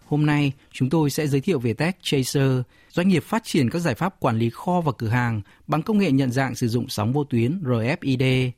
Hôm 0.06 0.26
nay, 0.26 0.52
chúng 0.72 0.90
tôi 0.90 1.10
sẽ 1.10 1.28
giới 1.28 1.42
thiệu 1.42 1.60
về 1.60 1.74
Tech 1.74 1.98
Chaser, 2.02 2.52
doanh 2.90 3.08
nghiệp 3.08 3.24
phát 3.24 3.44
triển 3.44 3.70
các 3.70 3.80
giải 3.80 3.96
pháp 3.96 4.20
quản 4.20 4.38
lý 4.38 4.50
kho 4.50 4.82
và 4.82 4.92
cửa 4.98 5.08
hàng 5.08 5.42
bằng 5.68 5.82
công 5.82 5.98
nghệ 5.98 6.12
nhận 6.12 6.32
dạng 6.32 6.56
sử 6.56 6.68
dụng 6.68 6.90
sóng 6.90 7.14
vô 7.14 7.24
tuyến 7.24 7.62
RFID. 7.64 8.52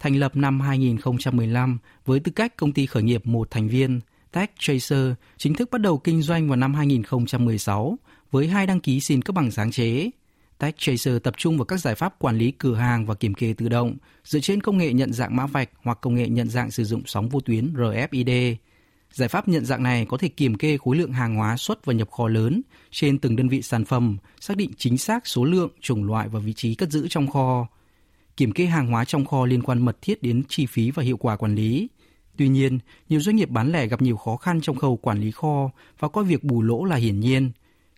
Thành 0.00 0.16
lập 0.16 0.36
năm 0.36 0.60
2015 0.60 1.78
với 2.04 2.20
tư 2.20 2.32
cách 2.32 2.56
công 2.56 2.72
ty 2.72 2.86
khởi 2.86 3.02
nghiệp 3.02 3.26
một 3.26 3.50
thành 3.50 3.68
viên, 3.68 4.00
Tech 4.32 4.50
Chaser 4.58 5.12
chính 5.36 5.54
thức 5.54 5.70
bắt 5.70 5.80
đầu 5.80 5.98
kinh 5.98 6.22
doanh 6.22 6.48
vào 6.48 6.56
năm 6.56 6.74
2016 6.74 7.98
với 8.30 8.48
hai 8.48 8.66
đăng 8.66 8.80
ký 8.80 9.00
xin 9.00 9.22
cấp 9.22 9.34
bằng 9.34 9.50
sáng 9.50 9.70
chế. 9.70 10.10
Tech 10.58 10.74
Chaser 10.78 11.16
tập 11.22 11.34
trung 11.36 11.58
vào 11.58 11.64
các 11.64 11.76
giải 11.76 11.94
pháp 11.94 12.18
quản 12.18 12.38
lý 12.38 12.50
cửa 12.50 12.74
hàng 12.74 13.06
và 13.06 13.14
kiểm 13.14 13.34
kê 13.34 13.52
tự 13.52 13.68
động 13.68 13.96
dựa 14.24 14.40
trên 14.40 14.60
công 14.60 14.78
nghệ 14.78 14.92
nhận 14.92 15.12
dạng 15.12 15.36
mã 15.36 15.46
vạch 15.46 15.70
hoặc 15.82 15.98
công 16.00 16.14
nghệ 16.14 16.28
nhận 16.28 16.48
dạng 16.48 16.70
sử 16.70 16.84
dụng 16.84 17.02
sóng 17.06 17.28
vô 17.28 17.40
tuyến 17.40 17.72
RFID. 17.74 18.54
Giải 19.12 19.28
pháp 19.28 19.48
nhận 19.48 19.64
dạng 19.64 19.82
này 19.82 20.06
có 20.08 20.16
thể 20.16 20.28
kiểm 20.28 20.54
kê 20.54 20.78
khối 20.78 20.96
lượng 20.96 21.12
hàng 21.12 21.36
hóa 21.36 21.56
xuất 21.56 21.84
và 21.84 21.92
nhập 21.92 22.10
kho 22.10 22.28
lớn 22.28 22.62
trên 22.90 23.18
từng 23.18 23.36
đơn 23.36 23.48
vị 23.48 23.62
sản 23.62 23.84
phẩm, 23.84 24.16
xác 24.40 24.56
định 24.56 24.70
chính 24.76 24.98
xác 24.98 25.26
số 25.26 25.44
lượng, 25.44 25.70
chủng 25.80 26.04
loại 26.04 26.28
và 26.28 26.40
vị 26.40 26.52
trí 26.52 26.74
cất 26.74 26.90
giữ 26.90 27.08
trong 27.08 27.26
kho. 27.26 27.66
Kiểm 28.36 28.52
kê 28.52 28.66
hàng 28.66 28.86
hóa 28.86 29.04
trong 29.04 29.24
kho 29.24 29.46
liên 29.46 29.62
quan 29.62 29.84
mật 29.84 30.02
thiết 30.02 30.22
đến 30.22 30.42
chi 30.48 30.66
phí 30.66 30.90
và 30.90 31.02
hiệu 31.02 31.16
quả 31.16 31.36
quản 31.36 31.54
lý. 31.54 31.88
Tuy 32.36 32.48
nhiên, 32.48 32.78
nhiều 33.08 33.20
doanh 33.20 33.36
nghiệp 33.36 33.50
bán 33.50 33.72
lẻ 33.72 33.86
gặp 33.86 34.02
nhiều 34.02 34.16
khó 34.16 34.36
khăn 34.36 34.60
trong 34.60 34.76
khâu 34.76 34.96
quản 34.96 35.20
lý 35.20 35.30
kho 35.30 35.70
và 35.98 36.08
coi 36.08 36.24
việc 36.24 36.44
bù 36.44 36.62
lỗ 36.62 36.84
là 36.84 36.96
hiển 36.96 37.20
nhiên 37.20 37.50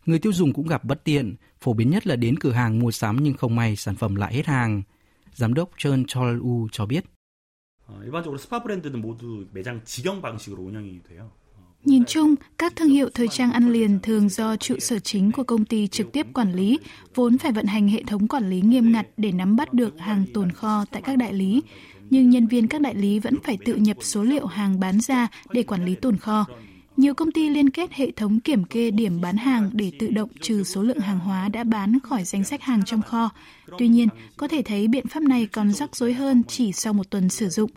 Người 0.07 0.19
tiêu 0.19 0.33
dùng 0.33 0.53
cũng 0.53 0.67
gặp 0.67 0.83
bất 0.83 1.03
tiện, 1.03 1.35
phổ 1.59 1.73
biến 1.73 1.89
nhất 1.89 2.07
là 2.07 2.15
đến 2.15 2.39
cửa 2.39 2.51
hàng 2.51 2.79
mua 2.79 2.91
sắm 2.91 3.17
nhưng 3.21 3.33
không 3.33 3.55
may 3.55 3.75
sản 3.75 3.95
phẩm 3.95 4.15
lại 4.15 4.33
hết 4.33 4.45
hàng. 4.45 4.81
Giám 5.33 5.53
đốc 5.53 5.69
Chun 5.77 6.05
Chol 6.07 6.39
U 6.41 6.67
cho 6.71 6.85
biết. 6.85 7.05
일반적으로 8.03 8.37
스파 8.37 8.63
브랜드는 8.63 9.01
모두 9.01 9.45
매장 9.51 9.83
직영 9.83 10.21
방식으로 10.21 10.63
운영이 10.63 11.01
돼요. 11.03 11.31
Nhìn 11.85 12.05
chung, 12.05 12.35
các 12.57 12.75
thương 12.75 12.89
hiệu 12.89 13.09
thời 13.13 13.27
trang 13.27 13.51
ăn 13.51 13.71
liền 13.71 13.99
thường 13.99 14.29
do 14.29 14.55
trụ 14.55 14.79
sở 14.79 14.99
chính 14.99 15.31
của 15.31 15.43
công 15.43 15.65
ty 15.65 15.87
trực 15.87 16.11
tiếp 16.11 16.27
quản 16.33 16.53
lý, 16.53 16.79
vốn 17.15 17.37
phải 17.37 17.51
vận 17.51 17.65
hành 17.65 17.87
hệ 17.87 18.03
thống 18.03 18.27
quản 18.27 18.49
lý 18.49 18.61
nghiêm 18.61 18.91
ngặt 18.91 19.07
để 19.17 19.31
nắm 19.31 19.55
bắt 19.55 19.73
được 19.73 19.99
hàng 19.99 20.25
tồn 20.33 20.51
kho 20.51 20.85
tại 20.91 21.01
các 21.01 21.17
đại 21.17 21.33
lý. 21.33 21.61
Nhưng 22.09 22.29
nhân 22.29 22.47
viên 22.47 22.67
các 22.67 22.81
đại 22.81 22.95
lý 22.95 23.19
vẫn 23.19 23.35
phải 23.43 23.57
tự 23.65 23.75
nhập 23.75 23.97
số 23.99 24.23
liệu 24.23 24.45
hàng 24.45 24.79
bán 24.79 25.01
ra 25.01 25.27
để 25.51 25.63
quản 25.63 25.85
lý 25.85 25.95
tồn 25.95 26.17
kho. 26.17 26.45
Nhiều 26.98 27.14
công 27.14 27.32
ty 27.32 27.48
liên 27.48 27.70
kết 27.70 27.92
hệ 27.92 28.10
thống 28.10 28.40
kiểm 28.40 28.64
kê 28.64 28.90
điểm 28.90 29.20
bán 29.20 29.36
hàng 29.36 29.70
để 29.72 29.92
tự 29.98 30.10
động 30.10 30.28
trừ 30.40 30.64
số 30.64 30.82
lượng 30.82 30.98
hàng 30.98 31.18
hóa 31.18 31.48
đã 31.48 31.64
bán 31.64 31.98
khỏi 32.02 32.24
danh 32.24 32.44
sách 32.44 32.62
hàng 32.62 32.84
trong 32.84 33.02
kho. 33.02 33.30
Tuy 33.78 33.88
nhiên, 33.88 34.08
có 34.36 34.48
thể 34.48 34.62
thấy 34.62 34.88
biện 34.88 35.06
pháp 35.06 35.22
này 35.22 35.46
còn 35.46 35.72
rắc 35.72 35.96
rối 35.96 36.12
hơn 36.12 36.42
chỉ 36.48 36.72
sau 36.72 36.92
một 36.92 37.10
tuần 37.10 37.28
sử 37.28 37.48
dụng. 37.48 37.70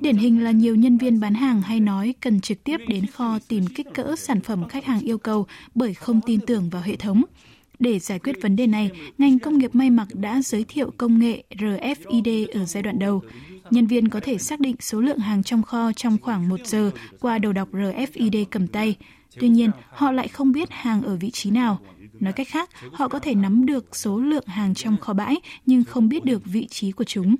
Điển 0.00 0.16
hình 0.16 0.44
là 0.44 0.50
nhiều 0.50 0.74
nhân 0.74 0.98
viên 0.98 1.20
bán 1.20 1.34
hàng 1.34 1.62
hay 1.62 1.80
nói 1.80 2.14
cần 2.20 2.40
trực 2.40 2.64
tiếp 2.64 2.76
đến 2.88 3.06
kho 3.06 3.38
tìm 3.48 3.66
kích 3.66 3.86
cỡ 3.94 4.14
sản 4.18 4.40
phẩm 4.40 4.68
khách 4.68 4.84
hàng 4.84 5.00
yêu 5.00 5.18
cầu 5.18 5.46
bởi 5.74 5.94
không 5.94 6.20
tin 6.26 6.40
tưởng 6.46 6.70
vào 6.70 6.82
hệ 6.82 6.96
thống. 6.96 7.22
Để 7.78 7.98
giải 7.98 8.18
quyết 8.18 8.42
vấn 8.42 8.56
đề 8.56 8.66
này, 8.66 8.90
ngành 9.18 9.38
công 9.38 9.58
nghiệp 9.58 9.74
may 9.74 9.90
mặc 9.90 10.08
đã 10.14 10.42
giới 10.42 10.64
thiệu 10.68 10.90
công 10.96 11.18
nghệ 11.18 11.42
RFID 11.50 12.46
ở 12.52 12.64
giai 12.64 12.82
đoạn 12.82 12.98
đầu. 12.98 13.22
Nhân 13.70 13.86
viên 13.86 14.08
có 14.08 14.20
thể 14.20 14.38
xác 14.38 14.60
định 14.60 14.76
số 14.80 15.00
lượng 15.00 15.18
hàng 15.18 15.42
trong 15.42 15.62
kho 15.62 15.92
trong 15.92 16.18
khoảng 16.22 16.48
một 16.48 16.60
giờ 16.64 16.90
qua 17.20 17.38
đầu 17.38 17.52
đọc 17.52 17.68
RFID 17.72 18.44
cầm 18.50 18.66
tay. 18.66 18.96
Tuy 19.40 19.48
nhiên, 19.48 19.70
họ 19.90 20.12
lại 20.12 20.28
không 20.28 20.52
biết 20.52 20.70
hàng 20.70 21.02
ở 21.02 21.16
vị 21.16 21.30
trí 21.30 21.50
nào. 21.50 21.78
Nói 22.20 22.32
cách 22.32 22.48
khác, 22.50 22.70
họ 22.92 23.08
có 23.08 23.18
thể 23.18 23.34
nắm 23.34 23.66
được 23.66 23.96
số 23.96 24.18
lượng 24.18 24.46
hàng 24.46 24.74
trong 24.74 24.96
kho 24.96 25.12
bãi 25.12 25.36
nhưng 25.66 25.84
không 25.84 26.08
biết 26.08 26.24
được 26.24 26.42
vị 26.44 26.66
trí 26.66 26.92
của 26.92 27.04
chúng. 27.04 27.36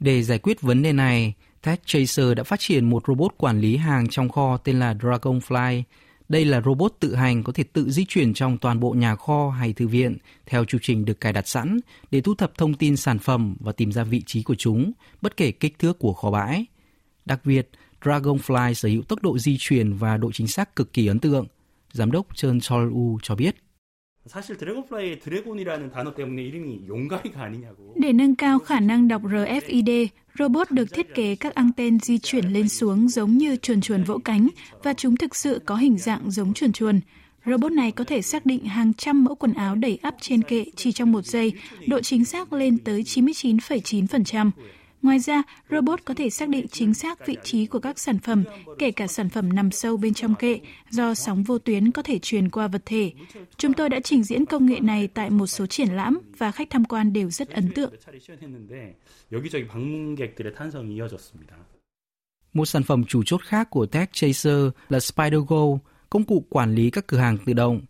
Để 0.00 0.22
giải 0.22 0.38
quyết 0.38 0.60
vấn 0.60 0.82
đề 0.82 0.92
này, 0.92 1.34
Tech 1.64 1.80
Chaser 1.86 2.34
đã 2.36 2.42
phát 2.42 2.60
triển 2.60 2.90
một 2.90 3.02
robot 3.06 3.34
quản 3.36 3.60
lý 3.60 3.76
hàng 3.76 4.08
trong 4.08 4.28
kho 4.28 4.56
tên 4.56 4.78
là 4.78 4.94
Dragonfly. 4.94 5.82
Đây 6.28 6.44
là 6.44 6.60
robot 6.60 6.92
tự 7.00 7.14
hành 7.14 7.42
có 7.42 7.52
thể 7.52 7.64
tự 7.64 7.90
di 7.90 8.04
chuyển 8.08 8.34
trong 8.34 8.58
toàn 8.58 8.80
bộ 8.80 8.90
nhà 8.90 9.16
kho 9.16 9.50
hay 9.50 9.72
thư 9.72 9.88
viện 9.88 10.16
theo 10.46 10.64
chu 10.64 10.78
trình 10.82 11.04
được 11.04 11.20
cài 11.20 11.32
đặt 11.32 11.48
sẵn 11.48 11.80
để 12.10 12.20
thu 12.20 12.34
thập 12.34 12.58
thông 12.58 12.74
tin 12.74 12.96
sản 12.96 13.18
phẩm 13.18 13.56
và 13.60 13.72
tìm 13.72 13.92
ra 13.92 14.04
vị 14.04 14.22
trí 14.26 14.42
của 14.42 14.54
chúng, 14.54 14.92
bất 15.20 15.36
kể 15.36 15.50
kích 15.50 15.78
thước 15.78 15.98
của 15.98 16.12
kho 16.12 16.30
bãi. 16.30 16.66
Đặc 17.24 17.40
biệt, 17.44 17.70
Dragonfly 18.02 18.74
sở 18.74 18.88
hữu 18.88 19.02
tốc 19.02 19.22
độ 19.22 19.38
di 19.38 19.56
chuyển 19.60 19.92
và 19.92 20.16
độ 20.16 20.32
chính 20.32 20.46
xác 20.46 20.76
cực 20.76 20.92
kỳ 20.92 21.06
ấn 21.06 21.18
tượng. 21.18 21.46
Giám 21.92 22.10
đốc 22.10 22.26
Chun 22.36 22.60
Chol 22.60 22.92
U 22.92 23.18
cho 23.22 23.34
biết. 23.34 23.63
사실 24.29 24.57
드래곤플라이의 24.57 25.19
드래곤이라는 25.19 25.91
단어 25.91 26.13
때문에 26.13 26.43
이름이 26.43 26.87
용가리가 26.87 27.41
아니냐고. 27.41 27.95
Để 27.95 28.13
nâng 28.13 28.35
cao 28.35 28.59
khả 28.59 28.79
năng 28.79 29.07
đọc 29.07 29.21
RFID, 29.23 30.07
robot 30.39 30.71
được 30.71 30.93
thiết 30.93 31.15
kế 31.15 31.35
các 31.35 31.55
anten 31.55 31.99
di 31.99 32.17
chuyển 32.19 32.45
lên 32.45 32.69
xuống 32.69 33.09
giống 33.09 33.37
như 33.37 33.55
chuồn 33.55 33.81
chuồn 33.81 34.03
vỗ 34.03 34.17
cánh 34.25 34.47
và 34.83 34.93
chúng 34.93 35.17
thực 35.17 35.35
sự 35.35 35.61
có 35.65 35.75
hình 35.75 35.97
dạng 35.97 36.31
giống 36.31 36.53
chuồn 36.53 36.71
chuồn. 36.71 36.99
Robot 37.45 37.71
này 37.71 37.91
có 37.91 38.03
thể 38.03 38.21
xác 38.21 38.45
định 38.45 38.65
hàng 38.65 38.93
trăm 38.93 39.23
mẫu 39.23 39.35
quần 39.35 39.53
áo 39.53 39.75
đẩy 39.75 39.99
ắp 40.01 40.15
trên 40.21 40.41
kệ 40.41 40.65
chỉ 40.75 40.91
trong 40.91 41.11
một 41.11 41.25
giây, 41.25 41.53
độ 41.87 42.01
chính 42.01 42.25
xác 42.25 42.53
lên 42.53 42.77
tới 42.77 43.01
99,9%. 43.01 44.51
Ngoài 45.04 45.18
ra, 45.18 45.42
robot 45.70 46.00
có 46.04 46.14
thể 46.14 46.30
xác 46.30 46.48
định 46.48 46.66
chính 46.68 46.94
xác 46.94 47.26
vị 47.26 47.36
trí 47.42 47.66
của 47.66 47.78
các 47.78 47.98
sản 47.98 48.18
phẩm, 48.18 48.44
kể 48.78 48.90
cả 48.90 49.06
sản 49.06 49.28
phẩm 49.28 49.52
nằm 49.52 49.70
sâu 49.70 49.96
bên 49.96 50.14
trong 50.14 50.34
kệ, 50.34 50.60
do 50.90 51.14
sóng 51.14 51.42
vô 51.42 51.58
tuyến 51.58 51.90
có 51.90 52.02
thể 52.02 52.18
truyền 52.18 52.50
qua 52.50 52.68
vật 52.68 52.82
thể. 52.86 53.12
Chúng 53.56 53.72
tôi 53.72 53.88
đã 53.88 54.00
trình 54.04 54.22
diễn 54.24 54.46
công 54.46 54.66
nghệ 54.66 54.80
này 54.80 55.08
tại 55.08 55.30
một 55.30 55.46
số 55.46 55.66
triển 55.66 55.88
lãm 55.88 56.18
và 56.38 56.50
khách 56.50 56.70
tham 56.70 56.84
quan 56.84 57.12
đều 57.12 57.30
rất 57.30 57.48
ấn 57.48 57.72
tượng. 57.74 57.92
Một 62.52 62.66
sản 62.66 62.82
phẩm 62.82 63.04
chủ 63.04 63.22
chốt 63.26 63.40
khác 63.44 63.70
của 63.70 63.86
Tech 63.86 64.12
Chaser 64.12 64.66
là 64.88 65.00
SpiderGo, 65.00 65.64
công 66.10 66.24
cụ 66.24 66.44
quản 66.48 66.74
lý 66.74 66.90
các 66.90 67.06
cửa 67.06 67.18
hàng 67.18 67.38
tự 67.46 67.52
động. 67.52 67.80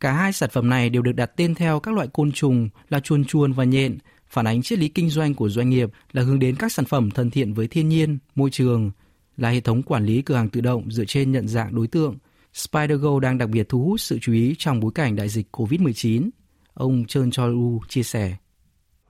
Cả 0.00 0.12
hai 0.12 0.32
sản 0.32 0.50
phẩm 0.52 0.68
này 0.68 0.90
đều 0.90 1.02
được 1.02 1.12
đặt 1.12 1.30
tên 1.36 1.54
theo 1.54 1.80
các 1.80 1.94
loại 1.94 2.08
côn 2.12 2.32
trùng 2.32 2.68
là 2.88 3.00
chuồn 3.00 3.24
chuồn 3.24 3.52
và 3.52 3.64
nhện, 3.64 3.98
phản 4.33 4.47
ánh 4.47 4.61
triết 4.61 4.79
lý 4.79 4.87
kinh 4.87 5.09
doanh 5.09 5.33
của 5.33 5.49
doanh 5.49 5.69
nghiệp 5.69 5.89
là 6.11 6.21
hướng 6.21 6.39
đến 6.39 6.55
các 6.55 6.71
sản 6.71 6.85
phẩm 6.85 7.11
thân 7.11 7.29
thiện 7.29 7.53
với 7.53 7.67
thiên 7.67 7.89
nhiên, 7.89 8.17
môi 8.35 8.49
trường, 8.49 8.91
là 9.37 9.49
hệ 9.49 9.59
thống 9.59 9.83
quản 9.83 10.05
lý 10.05 10.21
cửa 10.21 10.35
hàng 10.35 10.49
tự 10.49 10.61
động 10.61 10.91
dựa 10.91 11.05
trên 11.05 11.31
nhận 11.31 11.47
dạng 11.47 11.75
đối 11.75 11.87
tượng. 11.87 12.17
SpiderGo 12.53 13.19
đang 13.19 13.37
đặc 13.37 13.49
biệt 13.49 13.69
thu 13.69 13.83
hút 13.83 14.01
sự 14.01 14.19
chú 14.21 14.33
ý 14.33 14.55
trong 14.57 14.79
bối 14.79 14.91
cảnh 14.95 15.15
đại 15.15 15.29
dịch 15.29 15.47
COVID-19. 15.51 16.29
Ông 16.73 17.05
Chơn 17.05 17.31
Chol-u 17.31 17.79
chia 17.87 18.03
sẻ. 18.03 18.37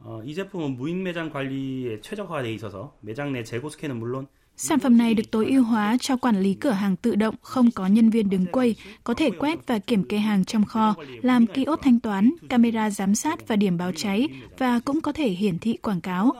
어, 0.01 0.21
이 0.23 0.33
제품은 0.33 0.77
무인 0.77 1.03
매장 1.03 1.29
관리에 1.29 1.99
최적화되어 2.01 2.51
있어서 2.53 2.95
매장 3.01 3.33
내 3.33 3.43
재고 3.43 3.69
스캔은 3.69 3.97
물론 3.97 4.27
Sản 4.56 4.80
phẩm 4.80 4.98
này 4.98 5.14
được 5.14 5.30
tối 5.30 5.46
ưu 5.50 5.62
hóa 5.64 5.96
cho 6.00 6.16
quản 6.16 6.40
lý 6.40 6.54
cửa 6.54 6.70
hàng 6.70 6.96
tự 6.96 7.14
động, 7.14 7.34
không 7.42 7.70
có 7.70 7.86
nhân 7.86 8.10
viên 8.10 8.30
đứng 8.30 8.46
quầy, 8.46 8.74
có 9.04 9.14
thể 9.14 9.30
quét 9.30 9.66
và 9.66 9.78
kiểm 9.78 10.04
kê 10.04 10.18
hàng 10.18 10.44
trong 10.44 10.64
kho, 10.64 10.94
làm 11.22 11.46
kiosk 11.46 11.82
thanh 11.82 12.00
toán, 12.00 12.30
camera 12.48 12.90
giám 12.90 13.14
sát 13.14 13.48
và 13.48 13.56
điểm 13.56 13.78
báo 13.78 13.92
cháy 13.92 14.28
và 14.58 14.80
cũng 14.84 15.00
có 15.00 15.12
thể 15.12 15.28
hiển 15.28 15.58
thị 15.58 15.76
quảng 15.76 16.00
cáo. 16.00 16.32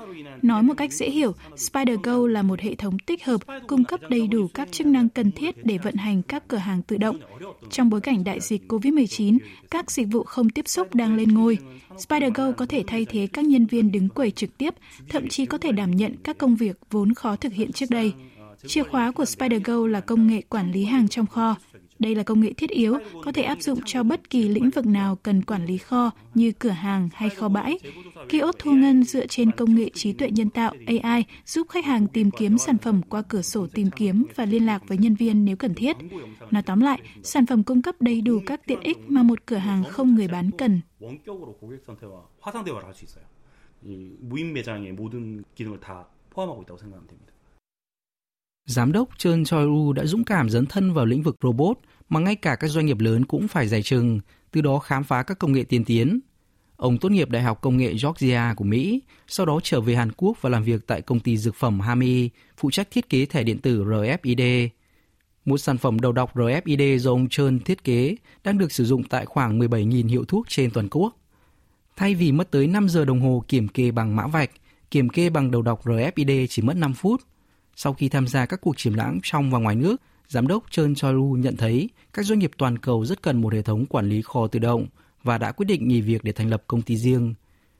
Nói 0.43 0.63
một 0.63 0.75
cách 0.77 0.93
dễ 0.93 1.11
hiểu, 1.11 1.33
SpiderGo 1.57 2.27
là 2.29 2.43
một 2.43 2.61
hệ 2.61 2.75
thống 2.75 2.99
tích 2.99 3.25
hợp 3.25 3.41
cung 3.67 3.85
cấp 3.85 4.01
đầy 4.09 4.27
đủ 4.27 4.49
các 4.55 4.73
chức 4.73 4.87
năng 4.87 5.09
cần 5.09 5.33
thiết 5.33 5.65
để 5.65 5.79
vận 5.79 5.95
hành 5.95 6.23
các 6.23 6.49
cửa 6.49 6.57
hàng 6.57 6.83
tự 6.83 6.97
động. 6.97 7.19
Trong 7.71 7.91
bối 7.91 8.01
cảnh 8.01 8.25
đại 8.25 8.41
dịch 8.41 8.63
COVID-19, 8.69 9.39
các 9.71 9.91
dịch 9.91 10.07
vụ 10.11 10.23
không 10.23 10.51
tiếp 10.51 10.69
xúc 10.69 10.95
đang 10.95 11.17
lên 11.17 11.35
ngôi. 11.35 11.59
SpiderGo 11.99 12.53
có 12.53 12.67
thể 12.67 12.85
thay 12.87 13.05
thế 13.05 13.29
các 13.33 13.45
nhân 13.45 13.67
viên 13.67 13.93
đứng 13.93 14.09
quầy 14.09 14.31
trực 14.31 14.59
tiếp, 14.59 14.75
thậm 15.09 15.29
chí 15.29 15.47
có 15.47 15.59
thể 15.59 15.73
đảm 15.73 15.91
nhận 15.91 16.17
các 16.25 16.39
công 16.39 16.57
việc 16.57 16.79
vốn 16.91 17.15
khó 17.15 17.37
thực 17.37 17.53
hiện 17.53 17.73
trước 17.73 17.87
đây. 17.91 18.04
Chìa 18.68 18.84
khóa 18.84 19.12
của 19.12 19.26
SpiderGo 19.26 19.88
là 19.88 20.02
công 20.02 20.28
nghệ 20.28 20.42
quản 20.42 20.72
lý 20.72 20.86
hàng 20.86 21.08
trong 21.08 21.26
kho. 21.26 21.56
Đây 22.00 22.16
là 22.16 22.24
công 22.24 22.42
nghệ 22.42 22.54
thiết 22.54 22.70
yếu, 22.70 22.98
có 23.24 23.32
thể 23.32 23.44
áp 23.44 23.62
dụng 23.62 23.80
cho 23.86 24.04
bất 24.04 24.30
kỳ 24.30 24.50
lĩnh 24.50 24.70
vực 24.70 24.86
nào 24.86 25.16
cần 25.16 25.42
quản 25.42 25.66
lý 25.66 25.78
kho 25.78 26.12
như 26.34 26.52
cửa 26.52 26.70
hàng 26.70 27.10
hay 27.14 27.30
kho 27.30 27.50
bãi. 27.50 27.80
Kiosk 28.30 28.60
thu 28.60 28.72
ngân 28.72 29.04
dựa 29.04 29.28
trên 29.28 29.52
công 29.52 29.76
nghệ 29.76 29.90
trí 29.94 30.14
tuệ 30.14 30.32
nhân 30.32 30.50
tạo 30.50 30.74
AI 30.88 31.26
giúp 31.46 31.68
khách 31.70 31.86
hàng 31.86 32.08
tìm 32.08 32.32
kiếm 32.32 32.58
sản 32.58 32.78
phẩm 32.78 33.02
qua 33.10 33.22
cửa 33.22 33.42
sổ 33.42 33.68
tìm 33.68 33.90
kiếm 33.96 34.26
và 34.36 34.46
liên 34.46 34.66
lạc 34.66 34.88
với 34.88 34.98
nhân 34.98 35.16
viên 35.16 35.46
nếu 35.46 35.56
cần 35.56 35.74
thiết. 35.74 35.98
Nói 36.52 36.64
tóm 36.64 36.80
lại, 36.80 37.02
sản 37.24 37.46
phẩm 37.46 37.64
cung 37.64 37.82
cấp 37.82 37.96
đầy 38.00 38.22
đủ 38.22 38.40
các 38.46 38.62
tiện 38.66 38.80
ích 38.80 38.98
mà 39.08 39.24
một 39.24 39.46
cửa 39.46 39.58
hàng 39.58 39.84
không 39.84 40.16
người 40.16 40.28
bán 40.28 40.52
cần. 40.58 40.82
원격으로 41.00 41.54
고객 41.62 41.84
상태와 41.88 42.14
화상 42.42 42.64
대화를 42.66 42.86
할 42.88 42.94
수 42.94 43.06
있어요. 43.06 43.24
이 43.84 44.18
무인 44.20 44.54
매장의 44.54 44.92
모든 44.94 45.44
기능을 45.56 45.80
다 45.80 46.08
포함하고 46.30 46.62
있다고 46.64 46.78
생각하면 46.78 47.08
됩니다. 47.08 47.33
Giám 48.67 48.93
đốc 48.93 49.09
Chun 49.19 49.45
Choi-u 49.45 49.93
đã 49.93 50.05
dũng 50.05 50.25
cảm 50.25 50.51
dấn 50.51 50.67
thân 50.67 50.93
vào 50.93 51.07
lĩnh 51.07 51.23
vực 51.23 51.37
robot 51.43 51.79
mà 52.09 52.21
ngay 52.21 52.37
cả 52.37 52.57
các 52.57 52.69
doanh 52.69 52.87
nghiệp 52.87 53.01
lớn 53.01 53.25
cũng 53.25 53.49
phải 53.49 53.69
giải 53.69 53.83
chừng, 53.83 54.21
từ 54.51 54.61
đó 54.61 54.79
khám 54.79 55.05
phá 55.05 55.23
các 55.23 55.39
công 55.39 55.53
nghệ 55.53 55.65
tiên 55.65 55.85
tiến. 55.85 56.21
Ông 56.77 56.99
tốt 56.99 57.09
nghiệp 57.09 57.31
Đại 57.31 57.43
học 57.43 57.61
Công 57.61 57.77
nghệ 57.77 57.95
Georgia 58.03 58.55
của 58.55 58.65
Mỹ, 58.65 59.03
sau 59.27 59.47
đó 59.47 59.61
trở 59.63 59.81
về 59.81 59.95
Hàn 59.95 60.13
Quốc 60.13 60.39
và 60.41 60.51
làm 60.51 60.65
việc 60.65 60.87
tại 60.87 61.03
công 61.03 61.21
ty 61.21 61.37
dược 61.37 61.55
phẩm 61.55 61.81
Hami, 61.81 62.31
phụ 62.57 62.71
trách 62.71 62.91
thiết 62.91 63.09
kế 63.09 63.27
thẻ 63.27 63.43
điện 63.43 63.59
tử 63.59 63.85
RFID. 63.85 64.69
Một 65.45 65.59
sản 65.59 65.79
phẩm 65.79 66.01
đầu 66.01 66.13
đọc 66.13 66.37
RFID 66.37 66.99
do 66.99 67.11
ông 67.11 67.29
Chơn 67.31 67.59
thiết 67.59 67.85
kế 67.85 68.17
đang 68.45 68.59
được 68.59 68.73
sử 68.73 68.85
dụng 68.85 69.03
tại 69.05 69.27
khoảng 69.27 69.59
17.000 69.59 70.09
hiệu 70.09 70.25
thuốc 70.25 70.49
trên 70.49 70.71
toàn 70.71 70.89
quốc. 70.91 71.17
Thay 71.97 72.15
vì 72.15 72.33
mất 72.33 72.51
tới 72.51 72.67
5 72.67 72.89
giờ 72.89 73.05
đồng 73.05 73.21
hồ 73.21 73.45
kiểm 73.49 73.69
kê 73.69 73.91
bằng 73.91 74.17
mã 74.17 74.27
vạch, 74.27 74.51
kiểm 74.91 75.09
kê 75.09 75.31
bằng 75.31 75.51
đầu 75.51 75.63
đọc 75.63 75.85
RFID 75.85 76.47
chỉ 76.49 76.63
mất 76.63 76.77
5 76.77 76.95
phút. 76.95 77.21
Sau 77.76 77.94
khi 77.94 78.10
tham 78.10 78.28
gia 78.28 78.46
các 78.46 78.62
cuộc 78.62 78.78
triển 78.78 78.94
lãm 78.94 79.20
trong 79.24 79.52
và 79.52 79.60
ngoài 79.60 79.76
nước, 79.76 79.96
Giám 80.28 80.48
đốc 80.48 80.64
Chơn 80.72 80.96
Cholu 80.96 81.36
nhận 81.40 81.58
thấy 81.58 81.90
các 82.14 82.26
doanh 82.26 82.40
nghiệp 82.40 82.52
toàn 82.58 82.78
cầu 82.78 83.06
rất 83.06 83.22
cần 83.22 83.42
một 83.42 83.54
hệ 83.54 83.62
thống 83.62 83.86
quản 83.86 84.10
lý 84.10 84.22
kho 84.22 84.48
tự 84.48 84.60
động 84.60 84.88
và 85.24 85.38
đã 85.38 85.52
quyết 85.52 85.66
định 85.66 85.88
nghỉ 85.88 86.02
việc 86.02 86.24
để 86.24 86.32
thành 86.32 86.50
lập 86.50 86.64
công 86.68 86.82
ty 86.82 86.98
riêng. 86.98 87.34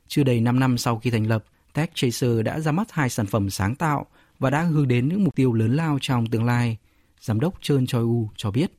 Chưa 0.08 0.24
đầy 0.24 0.42
5 0.42 0.60
năm 0.60 0.78
sau 0.78 1.00
khi 1.00 1.10
thành 1.10 1.28
lập, 1.28 1.46
Tech 1.74 1.92
Chaser 1.94 2.42
đã 2.46 2.60
ra 2.60 2.72
mắt 2.72 2.92
hai 2.92 3.10
sản 3.10 3.26
phẩm 3.26 3.50
sáng 3.50 3.76
tạo 3.76 4.06
và 4.40 4.50
đã 4.50 4.62
hướng 4.62 4.88
đến 4.88 5.10
những 5.10 5.24
mục 5.24 5.36
tiêu 5.36 5.54
lớn 5.54 5.76
lao 5.76 5.98
trong 6.02 6.26
tương 6.26 6.46
lai. 6.46 6.78
Giám 7.22 7.40
đốc 7.40 7.54
Chơn 7.62 7.86
Choi 7.86 8.02
U 8.02 8.30
cho 8.36 8.52
biết. 8.52 8.72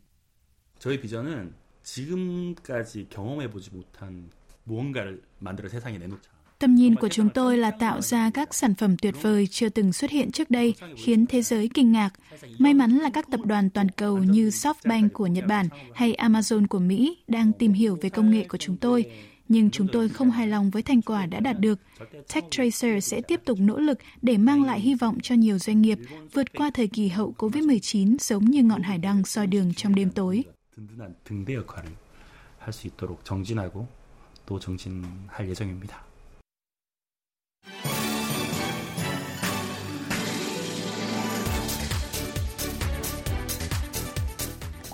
저희 0.80 0.99
비전은 0.99 1.52
지금까지 1.82 3.06
경험해보지 3.10 3.70
못한 3.70 4.30
무언가를 4.64 5.22
만들어 5.38 5.68
세상에 5.68 5.99
내놓자. 5.99 6.33
Tầm 6.58 6.75
nhìn 6.75 6.94
của 6.94 7.08
chúng 7.08 7.28
tôi 7.28 7.58
là 7.58 7.70
tạo 7.70 8.00
ra 8.00 8.30
các 8.34 8.54
sản 8.54 8.75
phẩm 8.75 8.96
tuyệt 8.96 9.14
vời 9.22 9.46
chưa 9.46 9.68
từng 9.68 9.92
xuất 9.92 10.10
hiện 10.10 10.30
trước 10.30 10.50
đây, 10.50 10.75
khiến 10.96 11.26
thế 11.26 11.42
giới 11.42 11.70
kinh 11.75 11.92
ngạc. 11.92 12.10
May 12.58 12.75
mắn 12.75 12.90
là 12.90 13.10
các 13.10 13.30
tập 13.30 13.40
đoàn 13.44 13.70
toàn 13.70 13.88
cầu 13.88 14.18
như 14.18 14.49
SoftBank 14.49 15.08
của 15.12 15.26
Nhật 15.26 15.44
Bản 15.46 15.68
hay 15.94 16.14
Amazon 16.14 16.66
của 16.66 16.78
Mỹ 16.78 17.16
đang 17.28 17.52
tìm 17.52 17.72
hiểu 17.72 17.99
về 18.02 18.10
công 18.10 18.30
nghệ 18.30 18.44
của 18.49 18.58
chúng 18.58 18.76
tôi, 18.76 19.04
nhưng 19.49 19.70
chúng 19.70 19.88
tôi 19.92 20.08
không 20.08 20.30
hài 20.30 20.46
lòng 20.46 20.70
với 20.70 20.82
thành 20.82 21.02
quả 21.02 21.26
đã 21.26 21.40
đạt 21.40 21.60
được. 21.60 21.78
Tech 22.34 22.44
Tracer 22.50 23.04
sẽ 23.04 23.20
tiếp 23.20 23.40
tục 23.44 23.58
nỗ 23.60 23.78
lực 23.78 23.99
để 24.22 24.37
mang 24.37 24.64
lại 24.64 24.80
hy 24.80 24.94
vọng 24.94 25.18
cho 25.22 25.34
nhiều 25.34 25.58
doanh 25.58 25.82
nghiệp 25.82 25.99
vượt 26.32 26.52
qua 26.56 26.70
thời 26.75 26.87
kỳ 26.87 27.08
hậu 27.08 27.34
COVID-19 27.38 28.16
giống 28.20 28.44
như 28.44 28.62
ngọn 28.62 28.82
hải 28.82 28.99
đăng 28.99 29.25
soi 29.25 29.46
đường 29.46 29.75
trong 29.75 29.94
đêm 29.94 30.10
tối. 30.10 30.44
든든한 30.80 31.14
등대 31.25 31.54
역할을 31.54 31.90
할 32.58 32.72
수 32.72 32.87
있도록 32.88 33.25
정진하고 33.25 33.87
또 34.46 34.58
정진할 34.58 35.49
예정입니다. 35.49 36.02